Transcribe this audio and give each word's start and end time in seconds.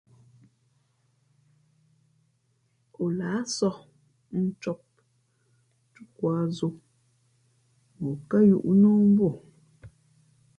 O 3.03 3.05
lāh 3.17 3.41
sɔ̌h 3.55 3.79
ncǒp 4.43 4.81
túkwa 5.93 6.33
zō 6.57 6.69
mα 7.99 8.09
ǒ 8.15 8.19
kάyūʼ 8.29 8.67
nā 8.81 8.89
o 8.99 9.01
mbū 9.11 9.25
o. 9.31 9.33